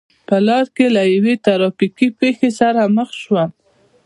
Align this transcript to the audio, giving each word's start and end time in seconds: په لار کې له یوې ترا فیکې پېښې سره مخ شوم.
په 0.27 0.35
لار 0.47 0.65
کې 0.75 0.85
له 0.95 1.01
یوې 1.15 1.35
ترا 1.45 1.69
فیکې 1.77 2.07
پېښې 2.19 2.49
سره 2.59 2.81
مخ 2.95 3.09
شوم. 3.21 3.49